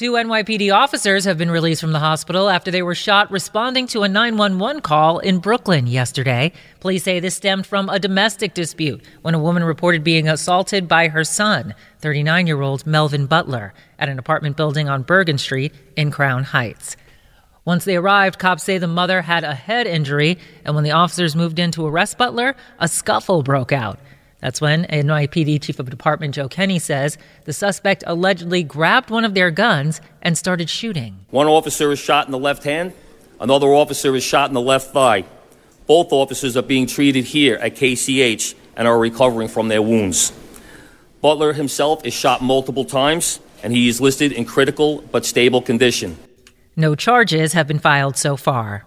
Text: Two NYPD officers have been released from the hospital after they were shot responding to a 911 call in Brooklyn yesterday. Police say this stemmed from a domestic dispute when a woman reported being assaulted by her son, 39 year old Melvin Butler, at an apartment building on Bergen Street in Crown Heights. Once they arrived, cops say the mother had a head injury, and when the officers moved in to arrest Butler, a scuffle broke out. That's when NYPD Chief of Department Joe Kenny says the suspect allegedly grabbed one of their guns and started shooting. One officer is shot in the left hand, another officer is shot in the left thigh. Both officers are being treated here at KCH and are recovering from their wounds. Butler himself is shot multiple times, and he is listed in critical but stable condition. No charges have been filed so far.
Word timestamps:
Two 0.00 0.12
NYPD 0.12 0.74
officers 0.74 1.26
have 1.26 1.36
been 1.36 1.50
released 1.50 1.82
from 1.82 1.92
the 1.92 1.98
hospital 1.98 2.48
after 2.48 2.70
they 2.70 2.80
were 2.80 2.94
shot 2.94 3.30
responding 3.30 3.86
to 3.88 4.02
a 4.02 4.08
911 4.08 4.80
call 4.80 5.18
in 5.18 5.40
Brooklyn 5.40 5.86
yesterday. 5.86 6.52
Police 6.80 7.04
say 7.04 7.20
this 7.20 7.34
stemmed 7.34 7.66
from 7.66 7.90
a 7.90 7.98
domestic 7.98 8.54
dispute 8.54 9.02
when 9.20 9.34
a 9.34 9.38
woman 9.38 9.62
reported 9.62 10.02
being 10.02 10.26
assaulted 10.26 10.88
by 10.88 11.08
her 11.08 11.22
son, 11.22 11.74
39 11.98 12.46
year 12.46 12.62
old 12.62 12.86
Melvin 12.86 13.26
Butler, 13.26 13.74
at 13.98 14.08
an 14.08 14.18
apartment 14.18 14.56
building 14.56 14.88
on 14.88 15.02
Bergen 15.02 15.36
Street 15.36 15.74
in 15.98 16.10
Crown 16.10 16.44
Heights. 16.44 16.96
Once 17.66 17.84
they 17.84 17.96
arrived, 17.96 18.38
cops 18.38 18.62
say 18.62 18.78
the 18.78 18.86
mother 18.86 19.20
had 19.20 19.44
a 19.44 19.54
head 19.54 19.86
injury, 19.86 20.38
and 20.64 20.74
when 20.74 20.84
the 20.84 20.92
officers 20.92 21.36
moved 21.36 21.58
in 21.58 21.72
to 21.72 21.86
arrest 21.86 22.16
Butler, 22.16 22.56
a 22.78 22.88
scuffle 22.88 23.42
broke 23.42 23.70
out. 23.70 23.98
That's 24.40 24.60
when 24.60 24.84
NYPD 24.86 25.62
Chief 25.62 25.78
of 25.78 25.90
Department 25.90 26.34
Joe 26.34 26.48
Kenny 26.48 26.78
says 26.78 27.18
the 27.44 27.52
suspect 27.52 28.02
allegedly 28.06 28.62
grabbed 28.62 29.10
one 29.10 29.24
of 29.24 29.34
their 29.34 29.50
guns 29.50 30.00
and 30.22 30.36
started 30.36 30.70
shooting. 30.70 31.26
One 31.30 31.46
officer 31.46 31.92
is 31.92 31.98
shot 31.98 32.26
in 32.26 32.32
the 32.32 32.38
left 32.38 32.64
hand, 32.64 32.92
another 33.38 33.68
officer 33.68 34.14
is 34.16 34.24
shot 34.24 34.48
in 34.50 34.54
the 34.54 34.60
left 34.60 34.92
thigh. 34.92 35.24
Both 35.86 36.12
officers 36.12 36.56
are 36.56 36.62
being 36.62 36.86
treated 36.86 37.24
here 37.24 37.56
at 37.56 37.74
KCH 37.74 38.54
and 38.76 38.86
are 38.88 38.98
recovering 38.98 39.48
from 39.48 39.68
their 39.68 39.82
wounds. 39.82 40.32
Butler 41.20 41.52
himself 41.52 42.04
is 42.06 42.14
shot 42.14 42.42
multiple 42.42 42.84
times, 42.84 43.40
and 43.62 43.74
he 43.74 43.88
is 43.88 44.00
listed 44.00 44.32
in 44.32 44.46
critical 44.46 45.02
but 45.12 45.26
stable 45.26 45.60
condition. 45.60 46.16
No 46.76 46.94
charges 46.94 47.52
have 47.52 47.66
been 47.66 47.78
filed 47.78 48.16
so 48.16 48.36
far. 48.36 48.86